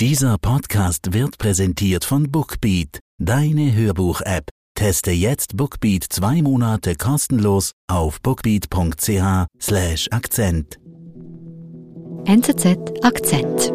Dieser 0.00 0.38
Podcast 0.38 1.12
wird 1.12 1.36
präsentiert 1.36 2.06
von 2.06 2.30
Bookbeat, 2.32 3.00
deine 3.18 3.74
Hörbuch-App. 3.74 4.48
Teste 4.74 5.10
jetzt 5.10 5.58
Bookbeat 5.58 6.06
zwei 6.08 6.40
Monate 6.40 6.94
kostenlos 6.94 7.72
auf 7.86 8.18
bookbeat.ch/slash 8.22 10.08
Akzent. 10.10 10.78
NZZ 12.24 12.78
Akzent. 13.02 13.74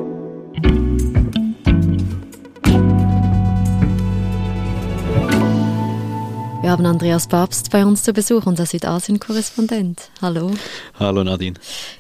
Wir 6.66 6.72
haben 6.72 6.88
Andreas 6.88 7.28
Babst 7.28 7.70
bei 7.70 7.86
uns 7.86 8.02
zu 8.02 8.12
Besuch, 8.12 8.48
unser 8.48 8.66
Südasien-Korrespondent. 8.66 10.10
Hallo. 10.20 10.50
Hallo 10.98 11.24
Nadine. 11.24 11.54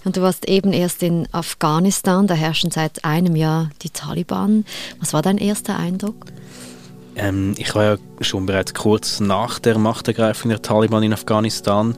Und 0.05 0.18
du 0.18 0.23
warst 0.23 0.50
eben 0.50 0.73
erst 0.73 1.04
in 1.04 1.27
Afghanistan, 1.32 2.25
da 2.25 2.34
herrschen 2.34 2.71
seit 2.71 3.05
einem 3.05 3.36
Jahr 3.36 3.70
die 3.83 3.91
Taliban. 3.91 4.65
Was 5.00 5.14
war 5.14 5.21
dein 5.21 5.38
erster 5.38 5.78
Eindruck? 5.78 6.15
Ähm, 7.15 7.54
ich 7.60 7.75
war 7.75 7.83
ja 7.83 7.97
schon 8.21 8.47
bereits 8.47 8.74
kurz 8.74 9.19
nach 9.19 9.60
der 9.60 9.78
Machtergreifung 9.78 10.50
der 10.50 10.64
Taliban 10.64 11.04
in 11.04 11.13
Afghanistan 11.13 11.96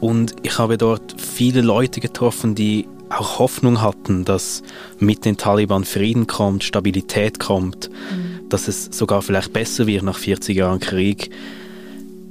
und 0.00 0.34
ich 0.42 0.58
habe 0.58 0.76
dort 0.76 1.20
viele 1.20 1.60
Leute 1.60 2.00
getroffen, 2.00 2.56
die 2.56 2.88
auch 3.10 3.38
Hoffnung 3.38 3.80
hatten, 3.80 4.24
dass 4.24 4.64
mit 4.98 5.24
den 5.24 5.36
Taliban 5.36 5.84
Frieden 5.84 6.26
kommt, 6.26 6.64
Stabilität 6.64 7.38
kommt, 7.38 7.90
mhm. 7.90 8.48
dass 8.48 8.66
es 8.66 8.86
sogar 8.86 9.22
vielleicht 9.22 9.52
besser 9.52 9.86
wird 9.86 10.02
nach 10.02 10.18
40 10.18 10.56
Jahren 10.56 10.80
Krieg 10.80 11.30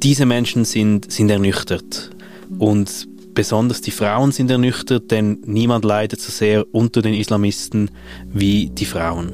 diese 0.04 0.26
Menschen 0.26 0.66
sind, 0.66 1.12
sind 1.12 1.30
ernüchtert. 1.30 2.12
Und 2.60 3.08
besonders 3.34 3.82
die 3.82 3.92
Frauen 3.92 4.32
sind 4.32 4.50
ernüchtert, 4.50 5.12
denn 5.12 5.40
niemand 5.46 5.86
leidet 5.86 6.22
so 6.22 6.32
sehr 6.32 6.66
unter 6.74 7.02
den 7.02 7.14
Islamisten 7.14 7.92
wie 8.26 8.70
die 8.70 8.86
Frauen. 8.86 9.34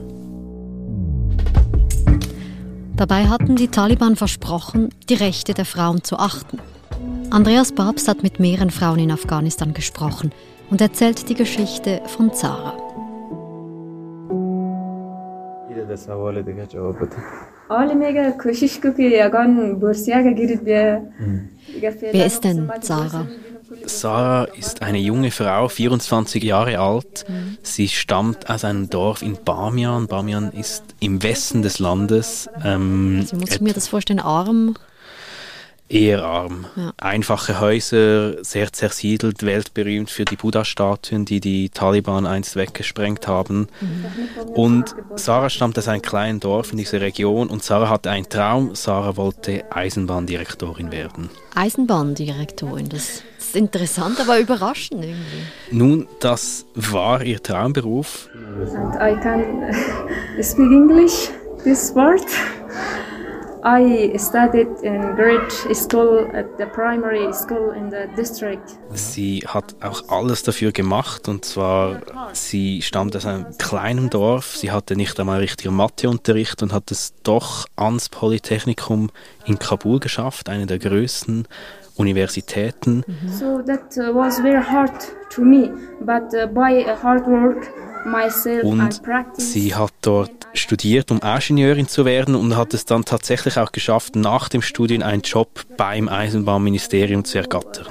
Dabei 2.95 3.27
hatten 3.27 3.55
die 3.55 3.69
Taliban 3.69 4.15
versprochen, 4.15 4.89
die 5.09 5.15
Rechte 5.15 5.53
der 5.53 5.65
Frauen 5.65 6.03
zu 6.03 6.17
achten. 6.17 6.59
Andreas 7.31 7.71
Babst 7.71 8.07
hat 8.07 8.21
mit 8.21 8.39
mehreren 8.39 8.69
Frauen 8.69 8.99
in 8.99 9.11
Afghanistan 9.11 9.73
gesprochen 9.73 10.31
und 10.69 10.79
erzählt 10.79 11.27
die 11.29 11.33
Geschichte 11.33 12.01
von 12.07 12.33
Zara. 12.33 12.77
Wer 22.11 22.25
ist 22.25 22.43
denn 22.43 22.69
Sarah? 22.81 23.27
Sarah 23.85 24.43
ist 24.45 24.81
eine 24.81 24.99
junge 24.99 25.31
Frau, 25.31 25.67
24 25.67 26.43
Jahre 26.43 26.79
alt. 26.79 27.25
Mhm. 27.27 27.57
Sie 27.63 27.87
stammt 27.87 28.49
aus 28.49 28.63
einem 28.63 28.89
Dorf 28.89 29.21
in 29.21 29.37
Bamian. 29.43 30.07
Bamian 30.07 30.51
ist 30.51 30.83
im 30.99 31.23
Westen 31.23 31.61
des 31.61 31.79
Landes. 31.79 32.49
Ähm, 32.63 33.17
also 33.21 33.37
muss 33.37 33.51
ich 33.51 33.61
mir 33.61 33.73
das 33.73 33.87
vorstellen, 33.87 34.19
arm? 34.19 34.75
Eher 35.89 36.23
arm. 36.23 36.65
Ja. 36.75 36.93
Einfache 36.97 37.59
Häuser, 37.59 38.43
sehr 38.43 38.73
zersiedelt, 38.73 39.45
weltberühmt 39.45 40.09
für 40.09 40.25
die 40.25 40.35
Buddha-Statuen, 40.35 41.25
die 41.25 41.39
die 41.39 41.69
Taliban 41.69 42.25
einst 42.25 42.55
weggesprengt 42.55 43.27
haben. 43.27 43.67
Mhm. 43.79 44.05
Und 44.53 44.95
Sarah 45.15 45.49
stammt 45.49 45.77
aus 45.77 45.87
einem 45.87 46.01
kleinen 46.01 46.39
Dorf 46.39 46.71
in 46.71 46.77
dieser 46.77 47.01
Region 47.01 47.49
und 47.49 47.63
Sarah 47.63 47.89
hatte 47.89 48.09
einen 48.09 48.27
Traum. 48.27 48.75
Sarah 48.75 49.17
wollte 49.17 49.63
Eisenbahndirektorin 49.71 50.91
werden. 50.91 51.29
Eisenbahndirektorin, 51.55 52.89
das 52.89 53.21
ist 53.37 53.55
interessant, 53.55 54.19
aber 54.19 54.39
überraschend 54.39 55.03
irgendwie. 55.03 55.43
Nun, 55.71 56.07
das 56.19 56.65
war 56.73 57.21
ihr 57.23 57.41
Traumberuf. 57.41 58.29
And 58.33 58.95
I 58.95 59.19
can 59.21 59.71
speak 60.41 60.71
English, 60.71 61.29
this 61.63 61.93
word. 61.93 62.25
Sie 68.91 69.39
hat 69.47 69.75
auch 69.81 70.09
alles 70.09 70.43
dafür 70.43 70.73
gemacht 70.73 71.29
und 71.29 71.45
zwar 71.45 72.01
sie 72.33 72.81
stammt 72.81 73.15
aus 73.15 73.25
einem 73.25 73.57
kleinen 73.57 74.09
Dorf. 74.09 74.57
Sie 74.57 74.71
hatte 74.71 74.97
nicht 74.97 75.17
einmal 75.19 75.39
richtigen 75.39 75.75
Matheunterricht 75.75 76.61
und 76.61 76.73
hat 76.73 76.91
es 76.91 77.13
doch 77.23 77.65
ans 77.77 78.09
Polytechnikum 78.09 79.09
in 79.45 79.59
Kabul 79.59 79.99
geschafft, 79.99 80.49
eine 80.49 80.65
der 80.65 80.79
größten 80.79 81.47
Universitäten. 81.95 83.05
So 83.27 83.61
that 83.61 83.95
was 84.13 84.39
very 84.39 84.61
hard 84.61 84.91
to 85.29 85.41
me, 85.41 85.71
but 86.01 86.33
uh, 86.33 86.47
by 86.47 86.83
hard 87.01 87.25
work 87.27 87.71
und 88.63 89.01
sie 89.37 89.75
hat 89.75 89.93
dort 90.01 90.31
studiert, 90.53 91.11
um 91.11 91.19
Ingenieurin 91.19 91.87
zu 91.87 92.05
werden 92.05 92.35
und 92.35 92.55
hat 92.55 92.73
es 92.73 92.85
dann 92.85 93.05
tatsächlich 93.05 93.57
auch 93.57 93.71
geschafft, 93.71 94.15
nach 94.15 94.49
dem 94.49 94.61
Studium 94.61 95.01
einen 95.03 95.21
Job 95.21 95.65
beim 95.77 96.09
Eisenbahnministerium 96.09 97.25
zu 97.25 97.37
ergattern. 97.39 97.87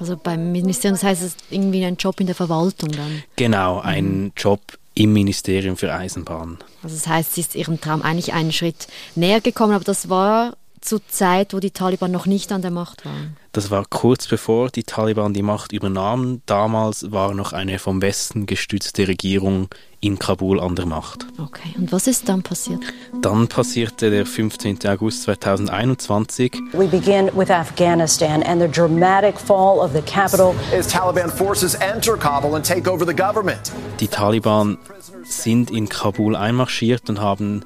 Also 0.00 0.16
beim 0.16 0.52
Ministerium, 0.52 0.94
das 0.94 1.04
heißt 1.04 1.22
es 1.22 1.36
irgendwie 1.50 1.84
ein 1.84 1.96
Job 1.96 2.20
in 2.20 2.26
der 2.26 2.34
Verwaltung 2.34 2.90
dann? 2.92 3.22
Genau, 3.36 3.80
ein 3.80 4.22
mhm. 4.24 4.32
Job 4.36 4.60
im 4.94 5.12
Ministerium 5.12 5.76
für 5.76 5.92
Eisenbahn. 5.92 6.58
Also 6.82 6.96
das 6.96 7.06
heißt, 7.06 7.34
sie 7.34 7.42
ist 7.42 7.54
ihrem 7.54 7.80
Traum 7.80 8.02
eigentlich 8.02 8.32
einen 8.32 8.52
Schritt 8.52 8.88
näher 9.14 9.40
gekommen, 9.40 9.74
aber 9.74 9.84
das 9.84 10.08
war 10.08 10.56
zur 10.86 11.06
Zeit, 11.08 11.52
wo 11.52 11.60
die 11.60 11.70
Taliban 11.70 12.10
noch 12.10 12.26
nicht 12.26 12.52
an 12.52 12.62
der 12.62 12.70
Macht 12.70 13.04
waren. 13.04 13.36
Das 13.52 13.70
war 13.70 13.84
kurz 13.88 14.26
bevor 14.26 14.68
die 14.68 14.84
Taliban 14.84 15.32
die 15.32 15.42
Macht 15.42 15.72
übernahmen. 15.72 16.42
Damals 16.46 17.10
war 17.10 17.32
noch 17.34 17.52
eine 17.52 17.78
vom 17.78 18.02
Westen 18.02 18.46
gestützte 18.46 19.08
Regierung 19.08 19.68
in 20.00 20.18
Kabul 20.18 20.60
an 20.60 20.76
der 20.76 20.86
Macht. 20.86 21.26
Okay, 21.38 21.74
und 21.78 21.90
was 21.90 22.06
ist 22.06 22.28
dann 22.28 22.42
passiert? 22.42 22.80
Dann 23.22 23.48
passierte 23.48 24.10
der 24.10 24.26
15. 24.26 24.78
August 24.86 25.22
2021. 25.22 26.52
We 26.72 26.86
begin 26.86 27.30
with 27.34 27.50
Afghanistan 27.50 28.42
and 28.42 28.60
the 28.60 28.68
dramatic 28.68 29.38
fall 29.38 29.78
of 29.78 29.92
the 29.94 30.02
capital. 30.02 30.54
As 30.78 30.88
Taliban 30.88 31.30
forces 31.30 31.74
enter 31.76 32.16
Kabul 32.16 32.54
and 32.54 32.64
take 32.64 32.90
over 32.90 33.06
the 33.06 33.14
government. 33.14 33.72
Die 34.00 34.08
Taliban 34.08 34.76
sind 35.24 35.70
in 35.70 35.88
Kabul 35.88 36.36
einmarschiert 36.36 37.08
und 37.08 37.20
haben 37.20 37.64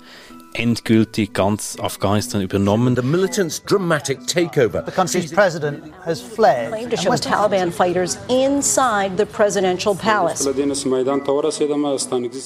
endgültig 0.54 1.32
ganz 1.32 1.76
Afghanistan 1.80 2.42
übernommen. 2.42 2.96
The 2.96 3.02
militants' 3.02 3.62
dramatic 3.64 4.26
takeover. 4.26 4.84
The 4.84 4.92
country's 4.92 5.32
president 5.32 5.84
has 6.04 6.20
fled. 6.20 6.68
Claim 6.68 6.90
to 6.90 6.96
show 6.96 7.14
Taliban 7.14 7.72
fighters 7.72 8.18
inside 8.28 9.12
the 9.16 9.24
presidential 9.24 9.94
palace. 9.94 10.48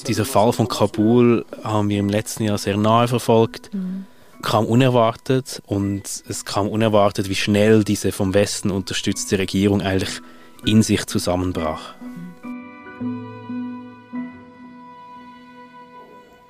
Dieser 0.06 0.24
Fall 0.24 0.52
von 0.52 0.68
Kabul 0.68 1.44
haben 1.62 1.88
wir 1.88 1.98
im 1.98 2.08
letzten 2.08 2.44
Jahr 2.44 2.58
sehr 2.58 2.76
nahe 2.76 3.08
verfolgt. 3.08 3.72
Mhm. 3.72 4.06
Kam 4.42 4.66
unerwartet 4.66 5.62
und 5.66 6.02
es 6.28 6.44
kam 6.44 6.68
unerwartet, 6.68 7.30
wie 7.30 7.34
schnell 7.34 7.82
diese 7.82 8.12
vom 8.12 8.34
Westen 8.34 8.70
unterstützte 8.70 9.38
Regierung 9.38 9.80
eigentlich 9.80 10.20
in 10.66 10.82
sich 10.82 11.06
zusammenbrach. 11.06 11.94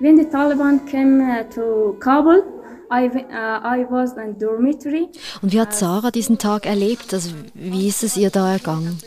When 0.00 0.16
the 0.16 0.24
Taliban 0.24 0.84
came 0.90 1.20
uh, 1.20 1.44
to 1.54 1.96
Kabul, 2.00 2.42
I, 2.90 3.06
uh, 3.06 3.60
I 3.62 3.86
was 3.88 4.16
in 4.16 4.36
dormitory. 4.38 5.08
Und 5.40 5.52
wie 5.52 5.60
hat 5.60 5.72
Sarah 5.72 6.10
diesen 6.10 6.36
Tag 6.36 6.66
erlebt? 6.66 7.14
Also, 7.14 7.30
wie 7.54 7.86
ist 7.86 8.02
es 8.02 8.16
ihr 8.16 8.30
da 8.30 8.52
ergangen? 8.52 8.98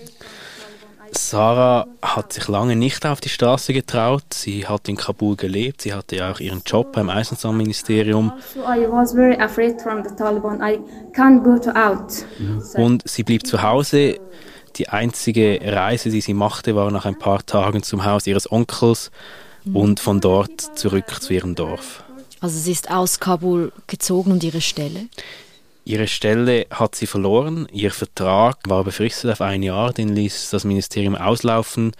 Sarah 1.11 1.87
hat 2.01 2.31
sich 2.31 2.47
lange 2.47 2.77
nicht 2.77 3.05
auf 3.05 3.19
die 3.19 3.27
Straße 3.27 3.73
getraut. 3.73 4.23
Sie 4.33 4.65
hat 4.65 4.87
in 4.87 4.95
Kabul 4.95 5.35
gelebt. 5.35 5.81
Sie 5.81 5.93
hatte 5.93 6.15
ja 6.15 6.31
auch 6.31 6.39
ihren 6.39 6.61
Job 6.65 6.93
beim 6.93 7.09
Eisenbahnministerium. 7.09 8.31
Und 12.75 13.09
sie 13.09 13.23
blieb 13.23 13.45
zu 13.45 13.61
Hause. 13.61 14.19
Die 14.77 14.89
einzige 14.89 15.59
Reise, 15.63 16.09
die 16.11 16.21
sie 16.21 16.33
machte, 16.33 16.75
war 16.75 16.91
nach 16.91 17.05
ein 17.05 17.17
paar 17.19 17.45
Tagen 17.45 17.83
zum 17.83 18.05
Haus 18.05 18.25
ihres 18.27 18.49
Onkels 18.49 19.11
und 19.73 19.99
von 19.99 20.21
dort 20.21 20.61
zurück 20.77 21.21
zu 21.21 21.33
ihrem 21.33 21.55
Dorf. 21.55 22.03
Also 22.39 22.59
sie 22.59 22.71
ist 22.71 22.91
aus 22.91 23.19
Kabul 23.19 23.71
gezogen 23.87 24.31
und 24.31 24.43
ihre 24.43 24.61
Stelle? 24.61 25.07
Ihre 25.85 26.07
Stelle 26.07 26.67
hat 26.69 26.95
sie 26.95 27.07
verloren. 27.07 27.67
Ihr 27.71 27.91
Vertrag 27.91 28.57
war 28.67 28.83
befristet 28.83 29.31
auf 29.31 29.41
ein 29.41 29.63
Jahr, 29.63 29.93
den 29.93 30.09
ließ 30.09 30.49
das 30.49 30.65
Ministerium 30.65 31.15
auslaufen 31.15 31.93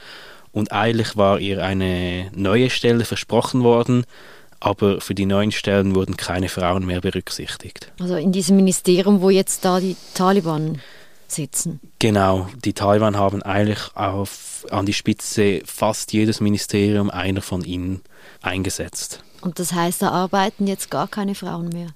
und 0.51 0.71
eigentlich 0.71 1.15
war 1.15 1.39
ihr 1.39 1.63
eine 1.63 2.31
neue 2.35 2.69
Stelle 2.69 3.05
versprochen 3.05 3.63
worden, 3.63 4.05
aber 4.59 5.01
für 5.01 5.13
die 5.13 5.27
neuen 5.27 5.51
Stellen 5.51 5.95
wurden 5.95 6.17
keine 6.17 6.49
Frauen 6.49 6.85
mehr 6.85 6.99
berücksichtigt. 6.99 7.91
Also 7.99 8.15
in 8.15 8.31
diesem 8.31 8.55
Ministerium, 8.55 9.21
wo 9.21 9.29
jetzt 9.29 9.63
da 9.63 9.79
die 9.79 9.95
Taliban 10.15 10.81
sitzen. 11.31 11.79
Genau, 11.99 12.47
die 12.63 12.73
Taliban 12.73 13.17
haben 13.17 13.41
eigentlich 13.43 13.95
auf, 13.95 14.65
an 14.71 14.85
die 14.85 14.93
Spitze 14.93 15.61
fast 15.65 16.13
jedes 16.13 16.39
Ministerium 16.39 17.09
einer 17.09 17.41
von 17.41 17.63
ihnen 17.63 18.01
eingesetzt. 18.41 19.23
Und 19.41 19.59
das 19.59 19.73
heißt, 19.73 20.01
da 20.01 20.09
arbeiten 20.09 20.67
jetzt 20.67 20.89
gar 20.89 21.07
keine 21.07 21.35
Frauen 21.35 21.69
mehr? 21.69 21.89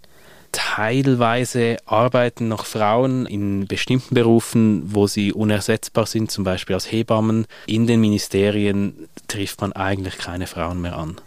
Teilweise 0.51 1.77
arbeiten 1.85 2.49
noch 2.49 2.65
Frauen 2.65 3.25
in 3.25 3.67
bestimmten 3.67 4.15
Berufen, 4.15 4.83
wo 4.93 5.07
sie 5.07 5.31
unersetzbar 5.31 6.05
sind, 6.05 6.29
zum 6.29 6.43
Beispiel 6.43 6.73
als 6.73 6.91
Hebammen. 6.91 7.47
In 7.67 7.87
den 7.87 8.01
Ministerien 8.01 9.07
trifft 9.29 9.61
man 9.61 9.71
eigentlich 9.71 10.17
keine 10.17 10.47
Frauen 10.47 10.81
mehr 10.81 10.97
an. 10.97 11.21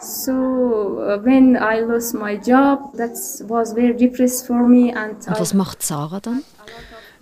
So 0.00 0.32
uh, 0.32 1.22
when 1.22 1.56
I 1.56 1.80
lost 1.80 2.14
my 2.14 2.34
job, 2.34 2.96
that 2.96 3.10
was 3.48 3.74
very 3.74 3.94
depressed 3.94 4.46
for 4.46 4.66
me. 4.66 4.96
And 4.96 5.26
Und 5.26 5.40
was 5.40 5.52
macht 5.52 5.82
Sarah 5.82 6.20
dann? 6.20 6.42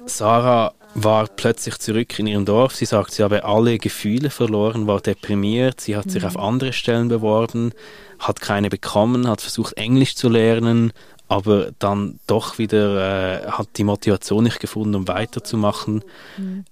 Sarah 0.07 0.73
war 0.95 1.27
plötzlich 1.27 1.79
zurück 1.79 2.19
in 2.19 2.27
ihrem 2.27 2.45
Dorf. 2.45 2.75
Sie 2.75 2.85
sagt, 2.85 3.13
sie 3.13 3.23
habe 3.23 3.45
alle 3.45 3.79
Gefühle 3.79 4.31
verloren, 4.31 4.87
war 4.87 5.01
deprimiert. 5.01 5.81
Sie 5.81 5.97
hat 5.97 6.11
sich 6.11 6.25
auf 6.25 6.39
andere 6.39 6.73
Stellen 6.73 7.09
beworben, 7.09 7.73
hat 8.19 8.41
keine 8.41 8.69
bekommen, 8.71 9.29
hat 9.29 9.41
versucht 9.41 9.77
Englisch 9.77 10.17
zu 10.17 10.29
lernen, 10.29 10.93
aber 11.29 11.73
dann 11.79 12.19
doch 12.27 12.59
wieder 12.59 13.45
äh, 13.45 13.51
hat 13.51 13.69
die 13.77 13.85
Motivation 13.85 14.45
nicht 14.45 14.61
gefunden, 14.61 14.95
um 14.95 15.09
weiterzumachen. 15.09 16.03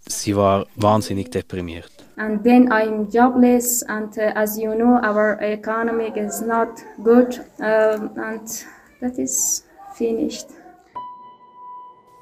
Sie 0.09 0.35
war 0.35 0.67
wahnsinnig 0.77 1.31
deprimiert. 1.31 1.91
and 2.17 2.43
then 2.43 2.73
I'm 2.73 3.11
jobless. 3.11 3.83
And 3.83 4.17
uh, 4.19 4.33
as 4.35 4.59
you 4.59 4.75
know, 4.75 4.99
our 5.03 5.39
economic 5.41 6.17
is 6.17 6.41
not 6.41 6.83
good, 7.03 7.39
um, 7.59 8.11
and 8.17 8.49
that 9.01 9.19
is 9.19 9.65
finished. 9.95 10.47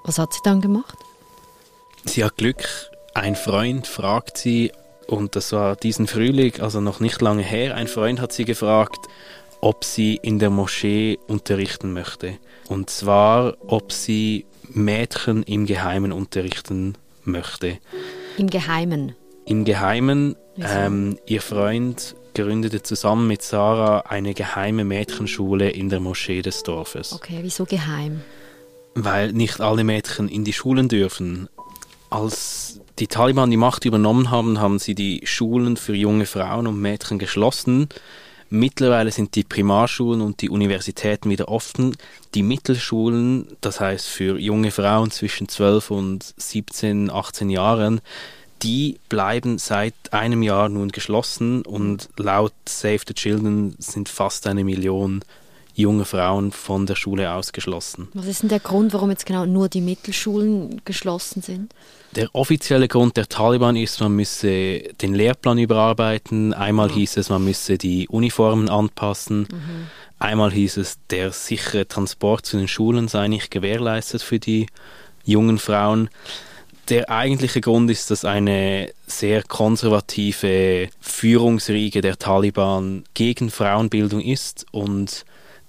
Was 0.04 0.18
hat 0.18 0.34
sie 0.34 0.40
dann 0.44 0.60
gemacht? 0.60 0.98
Sie 2.04 2.22
hat 2.22 2.36
Glück. 2.36 2.64
Ein 3.14 3.36
Freund 3.36 3.86
fragt 3.86 4.36
sie, 4.36 4.70
und 5.06 5.34
das 5.34 5.52
war 5.52 5.76
diesen 5.76 6.06
Frühling, 6.06 6.60
also 6.60 6.80
noch 6.80 7.00
nicht 7.00 7.20
lange 7.20 7.42
her, 7.42 7.74
ein 7.74 7.88
Freund 7.88 8.20
hat 8.20 8.32
sie 8.32 8.44
gefragt, 8.44 9.08
ob 9.60 9.84
sie 9.84 10.16
in 10.22 10.38
der 10.38 10.50
Moschee 10.50 11.18
unterrichten 11.26 11.92
möchte. 11.92 12.38
Und 12.68 12.90
zwar, 12.90 13.56
ob 13.66 13.92
sie 13.92 14.46
Mädchen 14.68 15.42
im 15.42 15.64
Geheimen 15.66 16.12
unterrichten 16.12 16.96
möchte. 17.24 17.78
Im 18.36 18.50
Geheimen. 18.50 19.14
Im 19.46 19.64
Geheimen, 19.64 20.36
ähm, 20.58 21.18
ihr 21.26 21.40
Freund 21.40 22.14
gründete 22.34 22.82
zusammen 22.82 23.26
mit 23.26 23.42
Sarah 23.42 24.00
eine 24.00 24.34
geheime 24.34 24.84
Mädchenschule 24.84 25.70
in 25.70 25.88
der 25.88 26.00
Moschee 26.00 26.42
des 26.42 26.62
Dorfes. 26.62 27.12
Okay, 27.12 27.38
wieso 27.42 27.64
geheim? 27.64 28.22
Weil 28.94 29.32
nicht 29.32 29.60
alle 29.60 29.84
Mädchen 29.84 30.28
in 30.28 30.44
die 30.44 30.52
Schulen 30.52 30.88
dürfen. 30.88 31.48
Als 32.10 32.80
die 32.98 33.08
Taliban 33.08 33.50
die 33.50 33.56
Macht 33.56 33.84
übernommen 33.84 34.30
haben, 34.30 34.60
haben 34.60 34.78
sie 34.78 34.94
die 34.94 35.22
Schulen 35.24 35.76
für 35.76 35.94
junge 35.94 36.26
Frauen 36.26 36.66
und 36.66 36.80
Mädchen 36.80 37.18
geschlossen. 37.18 37.88
Mittlerweile 38.50 39.10
sind 39.10 39.34
die 39.34 39.42
Primarschulen 39.42 40.20
und 40.20 40.40
die 40.40 40.50
Universitäten 40.50 41.28
wieder 41.28 41.48
offen. 41.48 41.96
Die 42.34 42.44
Mittelschulen, 42.44 43.48
das 43.60 43.80
heißt 43.80 44.06
für 44.06 44.38
junge 44.38 44.70
Frauen 44.70 45.10
zwischen 45.10 45.48
12 45.48 45.90
und 45.90 46.34
17, 46.36 47.10
18 47.10 47.50
Jahren, 47.50 48.00
die 48.62 49.00
bleiben 49.08 49.58
seit 49.58 49.94
einem 50.12 50.42
Jahr 50.42 50.68
nun 50.68 50.90
geschlossen 50.90 51.62
und 51.62 52.08
laut 52.16 52.52
Save 52.66 53.00
the 53.06 53.14
Children 53.14 53.74
sind 53.78 54.08
fast 54.08 54.46
eine 54.46 54.62
Million 54.62 55.24
junge 55.74 56.04
Frauen 56.04 56.52
von 56.52 56.86
der 56.86 56.94
Schule 56.94 57.32
ausgeschlossen. 57.32 58.08
Was 58.14 58.26
ist 58.26 58.42
denn 58.42 58.48
der 58.48 58.60
Grund, 58.60 58.92
warum 58.92 59.10
jetzt 59.10 59.26
genau 59.26 59.44
nur 59.44 59.68
die 59.68 59.80
Mittelschulen 59.80 60.80
geschlossen 60.84 61.42
sind? 61.42 61.74
Der 62.14 62.28
offizielle 62.32 62.86
Grund 62.86 63.16
der 63.16 63.28
Taliban 63.28 63.74
ist, 63.74 64.00
man 64.00 64.14
müsse 64.14 64.78
den 65.02 65.14
Lehrplan 65.14 65.58
überarbeiten. 65.58 66.54
Einmal 66.54 66.90
hieß 66.90 67.16
es, 67.16 67.28
man 67.28 67.44
müsse 67.44 67.76
die 67.76 68.06
Uniformen 68.08 68.68
anpassen. 68.68 69.48
Einmal 70.20 70.52
hieß 70.52 70.76
es, 70.76 70.98
der 71.10 71.32
sichere 71.32 71.88
Transport 71.88 72.46
zu 72.46 72.56
den 72.56 72.68
Schulen 72.68 73.08
sei 73.08 73.26
nicht 73.26 73.50
gewährleistet 73.50 74.22
für 74.22 74.38
die 74.38 74.66
jungen 75.24 75.58
Frauen. 75.58 76.08
Der 76.88 77.10
eigentliche 77.10 77.60
Grund 77.60 77.90
ist, 77.90 78.10
dass 78.10 78.24
eine 78.24 78.92
sehr 79.06 79.42
konservative 79.42 80.88
Führungsriege 81.00 82.00
der 82.00 82.18
Taliban 82.18 83.04
gegen 83.14 83.50
Frauenbildung 83.50 84.20
ist 84.20 84.66
und 84.70 85.24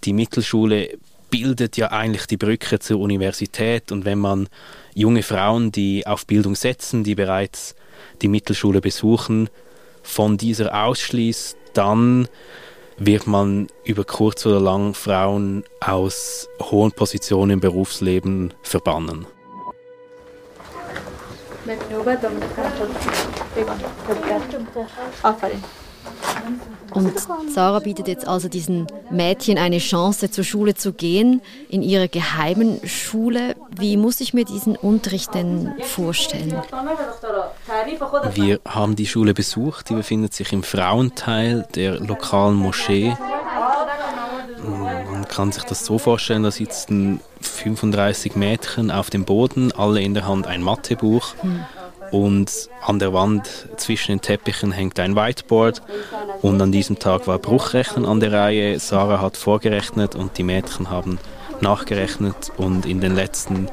die 0.06 0.14
Mittelschule 0.14 0.98
bildet 1.30 1.78
ja 1.78 1.92
eigentlich 1.92 2.28
die 2.28 2.38
Brücke 2.38 2.80
zur 2.80 3.00
Universität. 3.00 3.92
Und 3.92 4.06
wenn 4.06 4.20
man 4.20 4.48
junge 4.94 5.24
Frauen, 5.24 5.72
die 5.72 6.06
auf 6.08 6.26
Bildung 6.26 6.56
setzen, 6.56 7.04
die 7.04 7.16
bereits 7.16 7.76
die 8.22 8.28
Mittelschule 8.28 8.82
besuchen, 8.82 9.50
von 10.04 10.38
dieser 10.38 10.86
ausschließt, 10.86 11.58
dann 11.74 12.28
wird 12.98 13.28
man 13.28 13.68
über 13.84 14.06
kurz 14.06 14.46
oder 14.46 14.60
lang 14.60 14.94
Frauen 14.94 15.64
aus 15.82 16.48
hohen 16.62 16.92
Positionen 16.92 17.52
im 17.52 17.60
Berufsleben 17.60 18.54
verbannen. 18.64 19.26
Und 26.94 27.14
Sarah 27.54 27.80
bietet 27.80 28.08
jetzt 28.08 28.28
also 28.28 28.48
diesen 28.48 28.88
Mädchen 29.10 29.58
eine 29.58 29.80
Chance, 29.80 30.32
zur 30.32 30.44
Schule 30.44 30.76
zu 30.76 30.94
gehen, 30.94 31.42
in 31.70 31.82
ihrer 31.82 32.08
geheimen 32.08 32.80
Schule. 32.88 33.56
Wie 33.78 33.98
muss 33.98 34.22
ich 34.22 34.34
mir 34.34 34.46
diesen 34.46 34.76
Unterricht 34.76 35.34
denn 35.34 35.74
vorstellen? 35.82 36.62
Wir 38.34 38.60
haben 38.66 38.96
die 38.96 39.08
Schule 39.08 39.34
besucht, 39.34 39.90
die 39.90 39.96
befindet 39.96 40.34
sich 40.34 40.54
im 40.54 40.64
Frauenteil 40.64 41.68
der 41.76 42.00
lokalen 42.00 42.56
Moschee. 42.56 43.16
Man 45.12 45.28
kann 45.28 45.52
sich 45.52 45.64
das 45.64 45.86
so 45.86 45.98
vorstellen, 45.98 46.44
da 46.44 46.52
sitzen 46.52 47.20
35 47.42 48.36
Mädchen 48.36 48.90
auf 48.92 49.10
dem 49.10 49.26
Boden, 49.26 49.72
alle 49.72 50.02
in 50.02 50.14
der 50.14 50.28
Hand 50.28 50.48
ein 50.48 50.62
Mathebuch. 50.62 51.34
Und 52.12 52.70
an 52.86 53.00
der 53.00 53.14
Wand 53.14 53.68
zwischen 53.78 54.12
den 54.12 54.22
Teppichen 54.22 54.72
hängt 54.72 55.00
ein 55.00 55.16
Whiteboard. 55.16 55.82
Und 56.42 56.62
an 56.62 56.72
diesem 56.72 57.00
Tag 57.00 57.28
war 57.28 57.40
Bruchrechnen 57.40 58.06
an 58.06 58.20
der 58.20 58.32
Reihe. 58.32 58.80
Sarah 58.80 59.22
hat 59.22 59.38
vorgerechnet 59.38 60.16
und 60.16 60.38
die 60.38 60.44
Mädchen 60.44 60.90
haben 60.90 61.20
nachgerechnet. 61.62 62.52
Und 62.58 62.86
in 62.86 63.02
den 63.02 63.16
letzten 63.16 63.68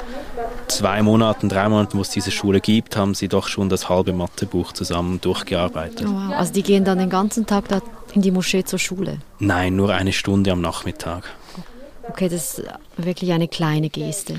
zwei 0.69 1.03
Monaten, 1.03 1.49
drei 1.49 1.69
Monaten, 1.69 1.99
wo 1.99 2.03
es 2.03 2.11
diese 2.11 2.31
Schule 2.31 2.61
gibt, 2.61 2.97
haben 2.97 3.15
sie 3.15 3.29
doch 3.29 3.49
schon 3.49 3.69
das 3.69 3.89
halbe 3.89 4.13
Mathebuch 4.13 4.73
zusammen 4.73 5.21
durchgearbeitet. 5.21 6.07
Oh, 6.09 6.13
wow. 6.13 6.37
Also 6.37 6.53
die 6.53 6.63
gehen 6.63 6.85
dann 6.85 6.99
den 6.99 7.11
ganzen 7.11 7.47
Tag 7.47 7.69
da 7.69 7.81
in 8.15 8.23
die 8.23 8.31
Moschee 8.31 8.65
zur 8.65 8.79
Schule. 8.79 9.19
Nein, 9.39 9.77
nur 9.77 9.93
eine 9.93 10.13
Stunde 10.13 10.53
am 10.53 10.61
Nachmittag. 10.61 11.25
Okay, 12.13 12.29
das 12.29 12.59
ist 12.59 12.67
wirklich 12.99 13.33
eine 13.33 13.49
kleine 13.49 13.89
Geste. 13.89 14.37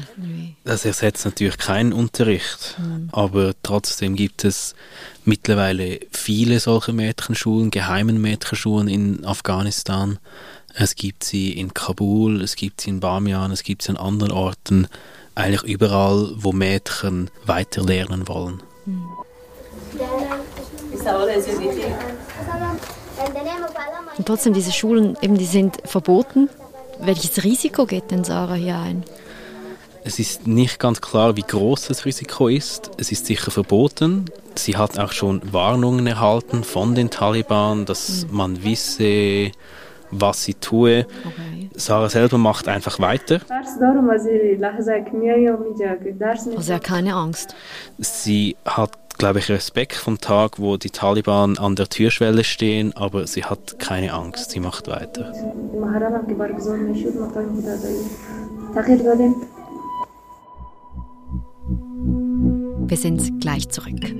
Das 0.63 0.85
ersetzt 0.85 1.25
natürlich 1.25 1.57
keinen 1.57 1.91
Unterricht, 1.91 2.77
aber 3.11 3.53
trotzdem 3.63 4.15
gibt 4.15 4.45
es 4.45 4.75
mittlerweile 5.25 5.99
viele 6.11 6.59
solche 6.59 6.93
Mädchenschulen, 6.93 7.71
geheimen 7.71 8.21
Mädchenschulen 8.21 8.87
in 8.87 9.25
Afghanistan. 9.25 10.19
Es 10.75 10.93
gibt 10.93 11.23
sie 11.23 11.51
in 11.51 11.73
Kabul, 11.73 12.43
es 12.43 12.55
gibt 12.55 12.81
sie 12.81 12.91
in 12.91 12.99
Bamian, 12.99 13.51
es 13.51 13.63
gibt 13.63 13.81
sie 13.81 13.89
an 13.89 13.97
anderen 13.97 14.31
Orten, 14.31 14.87
eigentlich 15.33 15.63
überall, 15.63 16.31
wo 16.35 16.51
Mädchen 16.51 17.31
weiter 17.47 17.81
lernen 17.81 18.27
wollen. 18.27 18.61
Und 24.15 24.27
trotzdem, 24.27 24.53
diese 24.53 24.71
Schulen, 24.71 25.17
eben, 25.23 25.39
die 25.39 25.45
sind 25.45 25.77
verboten. 25.85 26.49
Welches 27.05 27.43
Risiko 27.43 27.85
geht 27.85 28.11
denn 28.11 28.23
Sarah 28.23 28.53
hier 28.53 28.77
ein? 28.77 29.03
Es 30.05 30.19
ist 30.19 30.47
nicht 30.47 30.79
ganz 30.79 31.01
klar, 31.01 31.35
wie 31.35 31.41
groß 31.41 31.87
das 31.87 32.05
Risiko 32.05 32.47
ist. 32.47 32.91
Es 32.97 33.11
ist 33.11 33.25
sicher 33.25 33.51
verboten. 33.51 34.25
Sie 34.55 34.77
hat 34.77 34.97
auch 34.97 35.11
schon 35.11 35.41
Warnungen 35.51 36.07
erhalten 36.07 36.63
von 36.63 36.95
den 36.95 37.09
Taliban, 37.09 37.85
dass 37.85 38.27
man 38.31 38.63
wisse, 38.63 39.51
was 40.11 40.43
sie 40.43 40.53
tue. 40.53 41.05
Okay. 41.25 41.69
Sarah 41.75 42.09
selber 42.09 42.37
macht 42.37 42.67
einfach 42.67 42.99
weiter. 42.99 43.41
Also 46.55 46.71
ja, 46.71 46.79
keine 46.79 47.15
Angst. 47.15 47.55
Sie 47.97 48.55
hat, 48.65 48.91
glaube 49.23 49.39
ich, 49.39 49.49
Respekt 49.49 49.95
vom 49.95 50.17
Tag, 50.19 50.59
wo 50.59 50.75
die 50.75 50.89
Taliban 50.89 51.57
an 51.57 51.77
der 51.77 51.87
Türschwelle 51.87 52.43
stehen, 52.43 52.91
aber 52.91 53.25
sie 53.25 53.45
hat 53.45 53.79
keine 53.79 54.11
Angst. 54.11 54.51
Sie 54.51 54.59
macht 54.59 54.89
weiter. 54.89 55.31
Wir 62.85 62.97
sind 62.97 63.39
gleich 63.39 63.69
zurück. 63.69 64.13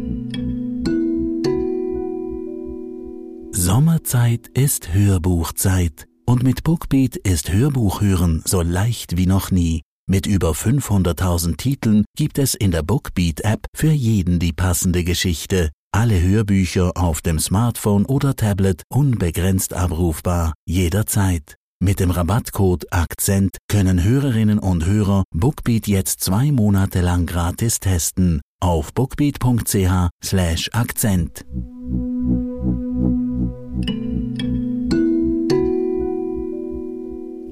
Sommerzeit 3.52 4.48
ist 4.54 4.94
Hörbuchzeit. 4.94 6.08
Und 6.26 6.44
mit 6.44 6.64
Bookbeat 6.64 7.18
ist 7.18 7.52
Hörbuchhören 7.52 8.42
so 8.46 8.62
leicht 8.62 9.18
wie 9.18 9.26
noch 9.26 9.52
nie. 9.52 9.82
Mit 10.06 10.28
über 10.28 10.52
500.000 10.52 11.56
Titeln 11.56 12.04
gibt 12.18 12.38
es 12.38 12.56
in 12.56 12.72
der 12.72 12.84
Bookbeat-App 12.84 13.68
für 13.74 13.92
jeden 13.92 14.38
die 14.38 14.52
passende 14.52 15.06
Geschichte. 15.06 15.70
Alle 15.94 16.22
Hörbücher 16.22 16.98
auf 16.98 17.22
dem 17.22 17.40
Smartphone 17.40 18.06
oder 18.06 18.36
Tablet 18.36 18.84
unbegrenzt 18.90 19.74
abrufbar, 19.74 20.56
jederzeit. 20.68 21.56
Mit 21.82 22.02
dem 22.02 22.12
Rabattcode 22.12 22.92
Akzent 22.92 23.56
können 23.70 24.04
Hörerinnen 24.04 24.60
und 24.60 24.86
Hörer 24.86 25.24
Bookbeat 25.34 25.88
jetzt 25.88 26.20
zwei 26.20 26.52
Monate 26.52 27.00
lang 27.00 27.26
gratis 27.26 27.80
testen 27.80 28.42
auf 28.60 28.94
bookbeat.ch/akzent. 28.94 31.46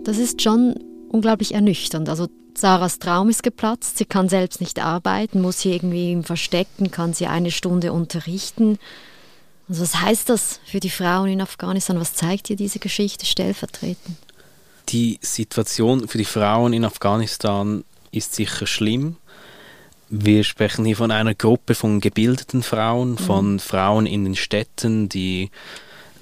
Das 0.04 0.18
ist 0.18 0.42
schon 0.42 0.76
unglaublich 1.12 1.54
ernüchternd. 1.54 2.10
Also 2.10 2.28
Sarahs 2.56 3.00
Traum 3.00 3.30
ist 3.30 3.44
geplatzt, 3.44 3.98
sie 3.98 4.06
kann 4.06 4.30
selbst 4.30 4.62
nicht 4.62 4.80
arbeiten, 4.80 5.42
muss 5.42 5.62
hier 5.62 5.74
irgendwie 5.74 6.12
im 6.12 6.24
Verstecken, 6.24 6.92
kann 6.92 7.14
sie 7.14 7.28
eine 7.28 7.52
Stunde 7.52 7.94
unterrichten. 7.94 8.78
Also 9.70 9.84
was 9.84 10.02
heißt 10.02 10.30
das 10.30 10.60
für 10.66 10.80
die 10.80 10.90
Frauen 10.90 11.30
in 11.30 11.42
Afghanistan? 11.42 12.00
Was 12.00 12.14
zeigt 12.14 12.50
dir 12.50 12.56
diese 12.56 12.80
Geschichte 12.80 13.26
stellvertretend? 13.26 14.18
Die 14.90 15.20
Situation 15.22 16.08
für 16.08 16.18
die 16.18 16.26
Frauen 16.26 16.74
in 16.74 16.84
Afghanistan 16.84 17.86
ist 18.12 18.36
sicher 18.36 18.68
schlimm. 18.68 19.16
Wir 20.10 20.44
sprechen 20.44 20.84
hier 20.84 20.98
von 20.98 21.12
einer 21.12 21.34
Gruppe 21.34 21.74
von 21.74 22.02
gebildeten 22.02 22.64
Frauen, 22.64 23.18
von 23.18 23.54
mhm. 23.54 23.60
Frauen 23.60 24.06
in 24.06 24.26
den 24.26 24.36
Städten, 24.36 25.08
die 25.08 25.50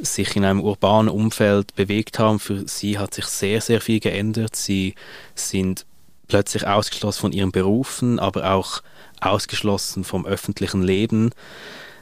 sich 0.02 0.36
in 0.36 0.46
einem 0.46 0.62
urbanen 0.62 1.10
Umfeld 1.10 1.76
bewegt 1.76 2.20
haben. 2.20 2.40
Für 2.40 2.68
sie 2.68 2.98
hat 2.98 3.14
sich 3.14 3.26
sehr, 3.26 3.62
sehr 3.62 3.82
viel 3.82 4.00
geändert. 4.00 4.56
Sie 4.56 4.96
sind 5.36 5.86
plötzlich 6.28 6.66
ausgeschlossen 6.66 7.20
von 7.20 7.32
ihren 7.32 7.52
Berufen, 7.52 8.20
aber 8.20 8.52
auch 8.54 8.82
ausgeschlossen 9.20 10.04
vom 10.04 10.26
öffentlichen 10.26 10.82
Leben. 10.82 11.32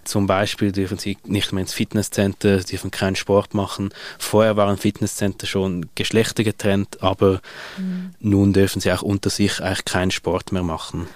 Zum 0.03 0.25
Beispiel 0.25 0.71
dürfen 0.71 0.97
sie 0.97 1.17
nicht 1.25 1.51
mehr 1.51 1.61
ins 1.61 1.73
Fitnesscenter, 1.73 2.59
dürfen 2.59 2.91
keinen 2.91 3.17
Sport 3.17 3.53
machen. 3.53 3.89
Vorher 4.17 4.55
waren 4.55 4.77
Fitnesscenter 4.77 5.47
schon 5.47 5.89
geschlechtergetrennt, 5.95 7.03
aber 7.03 7.41
mhm. 7.77 8.11
nun 8.21 8.53
dürfen 8.53 8.79
sie 8.79 8.91
auch 8.93 9.01
unter 9.01 9.29
sich 9.29 9.61
eigentlich 9.61 9.83
keinen 9.83 10.11
Sport 10.11 10.53
mehr 10.53 10.63
machen. 10.63 11.09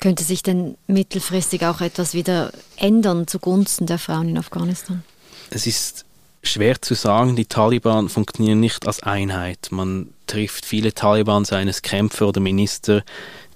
Könnte 0.00 0.24
sich 0.24 0.42
denn 0.42 0.76
mittelfristig 0.86 1.64
auch 1.66 1.80
etwas 1.80 2.14
wieder 2.14 2.52
ändern 2.76 3.26
zugunsten 3.26 3.86
der 3.86 3.98
Frauen 3.98 4.28
in 4.28 4.38
Afghanistan? 4.38 5.02
Es 5.50 5.66
ist 5.66 6.04
schwer 6.42 6.80
zu 6.80 6.94
sagen, 6.94 7.36
die 7.36 7.46
Taliban 7.46 8.08
funktionieren 8.08 8.60
nicht 8.60 8.86
als 8.86 9.02
Einheit. 9.02 9.68
Man 9.70 10.10
trifft 10.26 10.64
viele 10.64 10.92
Taliban, 10.92 11.44
seien 11.44 11.68
es 11.68 11.82
Kämpfer 11.82 12.28
oder 12.28 12.40
Minister, 12.40 13.02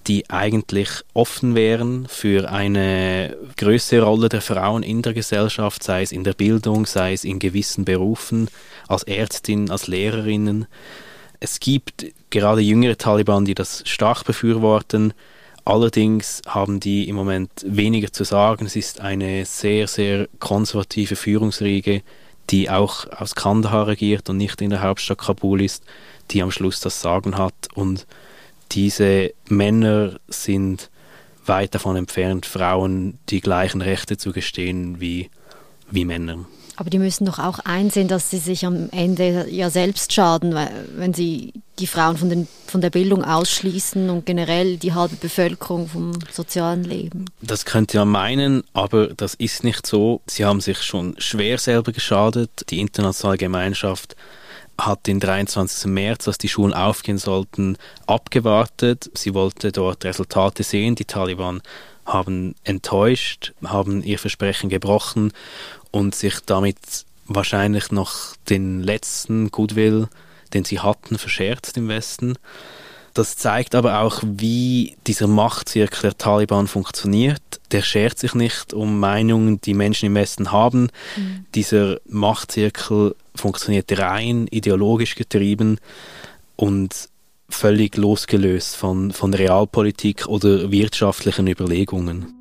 die 0.07 0.29
eigentlich 0.31 0.89
offen 1.13 1.55
wären 1.55 2.09
für 2.09 2.51
eine 2.51 3.37
größere 3.57 4.03
Rolle 4.03 4.29
der 4.29 4.41
Frauen 4.41 4.83
in 4.83 5.03
der 5.03 5.13
Gesellschaft, 5.13 5.83
sei 5.83 6.03
es 6.03 6.13
in 6.13 6.25
der 6.25 6.33
Bildung, 6.33 6.87
sei 6.87 7.13
es 7.13 7.25
in 7.25 7.39
gewissen 7.39 7.85
Berufen, 7.85 8.49
als 8.89 9.03
Ärztin, 9.03 9.71
als 9.71 9.87
Lehrerinnen. 9.87 10.67
Es 11.39 11.61
gibt 11.61 12.07
gerade 12.31 12.61
jüngere 12.61 12.97
Taliban, 12.97 13.45
die 13.45 13.55
das 13.55 13.83
stark 13.87 14.25
befürworten. 14.25 15.13
Allerdings 15.65 16.43
haben 16.47 16.81
die 16.81 17.09
im 17.09 17.17
Moment 17.17 17.51
weniger 17.65 18.13
zu 18.13 18.25
sagen. 18.25 18.67
Es 18.67 18.77
ist 18.77 19.01
eine 19.01 19.45
sehr, 19.45 19.87
sehr 19.87 20.29
konservative 20.39 21.17
Führungsriege, 21.17 22.03
die 22.51 22.71
auch 22.71 23.07
aus 23.13 23.35
Kandahar 23.35 23.87
regiert 23.87 24.29
und 24.29 24.37
nicht 24.37 24.61
in 24.61 24.71
der 24.71 24.83
Hauptstadt 24.83 25.19
Kabul 25.19 25.63
ist, 25.63 25.85
die 26.31 26.43
am 26.43 26.51
Schluss 26.51 26.81
das 26.81 27.01
Sagen 27.01 27.39
hat. 27.39 27.55
Und 27.75 28.07
diese 28.73 29.33
Männer 29.49 30.19
sind 30.29 30.91
weit 31.47 31.75
davon 31.75 31.97
entfernt, 31.97 32.47
Frauen 32.47 33.19
die 33.29 33.41
gleichen 33.41 33.83
Rechte 33.83 34.17
zu 34.17 34.33
gestehen 34.33 35.01
wie, 35.01 35.31
wie 35.91 36.05
Männer. 36.05 36.47
Aber 36.81 36.89
die 36.89 36.99
müssen 36.99 37.27
doch 37.27 37.39
auch 37.39 37.59
einsehen, 37.59 38.09
dass 38.09 38.31
sie 38.31 38.39
sich 38.39 38.65
am 38.65 38.89
Ende 38.89 39.47
ja 39.51 39.69
selbst 39.69 40.15
schaden, 40.15 40.57
wenn 40.97 41.13
sie 41.13 41.53
die 41.79 41.87
Frauen 41.87 42.17
von, 42.17 42.31
den, 42.31 42.49
von 42.67 42.81
der 42.81 42.89
Bildung 42.89 43.23
ausschließen 43.23 44.09
und 44.09 44.25
generell 44.25 44.79
die 44.79 44.95
halbe 44.95 45.17
Bevölkerung 45.17 45.89
vom 45.89 46.13
sozialen 46.33 46.83
Leben. 46.85 47.27
Das 47.43 47.67
könnte 47.67 47.99
man 47.99 48.09
meinen, 48.09 48.65
aber 48.73 49.09
das 49.09 49.35
ist 49.35 49.63
nicht 49.63 49.87
so. 49.87 50.23
Sie 50.27 50.47
haben 50.47 50.63
sich 50.63 50.81
schon 50.83 51.17
schwer 51.19 51.59
selber 51.59 51.93
geschadet. 51.93 52.49
Die 52.71 52.81
internationale 52.81 53.37
Gemeinschaft 53.37 54.17
hat 54.79 55.07
den 55.07 55.21
23. 55.21 55.85
März, 55.85 56.29
als 56.29 56.39
die 56.39 56.49
Schulen 56.49 56.73
aufgehen 56.73 57.19
sollten, 57.19 57.77
abgewartet. 58.07 59.11
Sie 59.13 59.35
wollte 59.35 59.71
dort 59.71 60.07
Resultate 60.07 60.63
sehen. 60.63 60.95
Die 60.95 61.05
Taliban 61.05 61.61
haben 62.07 62.55
enttäuscht, 62.65 63.53
haben 63.63 64.03
ihr 64.03 64.19
Versprechen 64.19 64.71
gebrochen 64.71 65.33
und 65.91 66.15
sich 66.15 66.41
damit 66.47 67.05
wahrscheinlich 67.27 67.91
noch 67.91 68.37
den 68.49 68.83
letzten 68.83 69.51
Goodwill, 69.51 70.09
den 70.53 70.65
sie 70.65 70.81
hatten, 70.81 71.19
verscherzt 71.19 71.77
im 71.77 71.89
Westen. 71.89 72.37
Das 73.15 73.37
zeigt 73.37 73.75
aber 73.75 74.01
auch, 74.01 74.23
wie 74.25 74.97
dieser 75.07 75.27
Machtzirkel 75.27 76.03
der 76.03 76.19
Taliban 76.19 76.69
funktioniert. 76.69 77.43
Der 77.73 77.83
schert 77.83 78.19
sich 78.19 78.35
nicht 78.35 78.73
um 78.73 79.01
Meinungen, 79.01 79.61
die 79.61 79.75
Menschen 79.75 80.07
im 80.07 80.15
Westen 80.15 80.53
haben. 80.53 80.91
Mhm. 81.17 81.45
Dieser 81.55 81.99
Machtzirkel 82.07 83.17
funktioniert 83.35 83.99
rein 83.99 84.47
ideologisch 84.51 85.17
getrieben 85.17 85.79
und 86.57 87.09
völlig 87.49 87.97
losgelöst 87.97 88.77
von, 88.77 89.11
von 89.11 89.35
Realpolitik 89.35 90.27
oder 90.27 90.71
wirtschaftlichen 90.71 91.49
Überlegungen. 91.49 92.40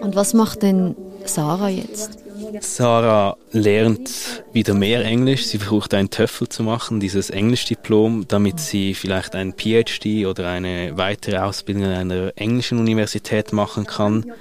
Und 0.00 0.16
was 0.16 0.32
macht 0.32 0.62
denn 0.62 0.96
Sarah 1.26 1.68
jetzt? 1.68 2.18
Sarah 2.60 3.36
lernt 3.52 4.42
wieder 4.54 4.72
mehr 4.72 5.04
Englisch. 5.04 5.46
Sie 5.46 5.58
versucht 5.58 5.92
einen 5.92 6.08
TOEFL 6.08 6.48
zu 6.48 6.62
machen, 6.62 6.98
dieses 6.98 7.28
Englischdiplom, 7.28 8.26
damit 8.28 8.58
sie 8.58 8.94
vielleicht 8.94 9.34
ein 9.34 9.52
PhD 9.52 10.24
oder 10.26 10.48
eine 10.48 10.96
weitere 10.96 11.36
Ausbildung 11.38 11.84
an 11.84 11.92
einer 11.92 12.32
englischen 12.36 12.78
Universität 12.78 13.52
machen 13.52 13.84
kann. 13.84 14.32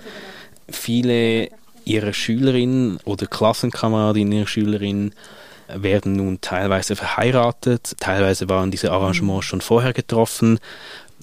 Viele 0.70 1.50
ihrer 1.84 2.14
Schülerinnen 2.14 2.98
oder 3.04 3.28
Klassenkameradinnen 3.28 4.32
ihrer 4.32 4.48
Schülerinnen 4.48 5.14
werden 5.68 6.14
nun 6.14 6.42
teilweise 6.42 6.96
verheiratet, 6.96 7.96
teilweise 8.00 8.48
waren 8.50 8.72
diese 8.72 8.92
Arrangements 8.92 9.46
schon 9.48 9.62
vorher 9.62 9.94
getroffen 9.94 10.60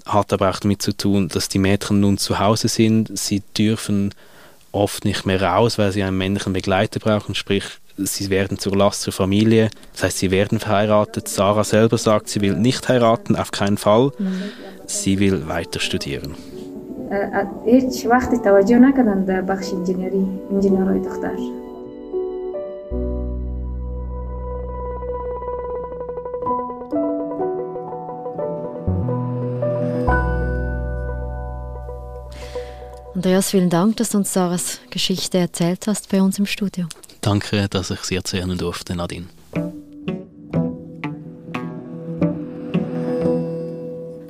hat 0.05 0.31
aber 0.34 0.50
auch 0.50 0.60
damit 0.60 0.81
zu 0.81 0.96
tun, 0.96 1.27
dass 1.27 1.50
die 1.50 1.60
Mädchen 1.60 2.00
nun 2.00 2.17
zu 2.17 2.39
Hause 2.39 2.67
sind. 2.67 3.17
Sie 3.17 3.41
dürfen 3.57 4.13
oft 4.72 5.05
nicht 5.05 5.25
mehr 5.25 5.41
raus, 5.41 5.77
weil 5.77 5.91
sie 5.91 6.03
einen 6.03 6.17
männlichen 6.17 6.53
Begleiter 6.53 7.00
brauchen, 7.00 7.36
sprich 7.36 7.63
sie 7.98 8.29
werden 8.29 8.60
zur 8.60 8.75
Last 8.75 9.01
zur 9.01 9.13
Familie. 9.13 9.69
Das 9.93 10.03
heißt, 10.03 10.17
sie 10.19 10.31
werden 10.31 10.60
verheiratet. 10.60 11.27
Sarah 11.27 11.63
selber 11.63 11.98
sagt, 11.98 12.29
sie 12.29 12.41
will 12.41 12.55
nicht 12.55 12.88
heiraten, 12.89 13.36
auf 13.36 13.51
keinen 13.51 13.77
Fall. 13.77 14.12
Sie 14.86 15.19
will 15.19 15.48
weiter 15.48 15.79
studieren. 15.79 16.36
هیچ 17.65 18.05
وقتی 18.05 18.38
توجه 18.38 18.79
نکردن 18.79 19.25
در 19.25 19.41
بخش 19.41 19.74
انجینری 19.74 20.25
انجینرهای 20.51 21.00
دختر 21.00 21.31
Andreas, 33.25 33.50
vielen 33.50 33.71
Dank, 33.71 33.99
dass 33.99 34.09
du 34.09 34.19
uns 34.19 34.33
Sarahs 34.33 34.81
Geschichte 34.91 35.38
erzählt 35.38 35.87
hast 35.87 36.09
bei 36.09 36.21
uns 36.21 36.41
im 36.41 36.47
Studio. 36.47 36.88
Danke, 37.21 37.69
dass 37.69 37.93
ich 37.93 38.00
sie 38.00 38.17
erzählen 38.17 38.59
durfte, 38.59 38.97
Nadine. 38.97 39.29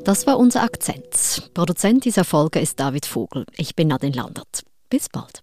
Das 0.04 0.26
war 0.26 0.38
unser 0.38 0.62
Akzent. 0.62 1.50
Produzent 1.54 2.04
dieser 2.04 2.24
Folge 2.24 2.60
ist 2.60 2.78
David 2.80 3.06
Vogel. 3.06 3.46
Ich 3.56 3.74
bin 3.74 3.88
Nadine 3.88 4.14
Landert. 4.14 4.62
Bis 4.90 5.08
bald. 5.08 5.42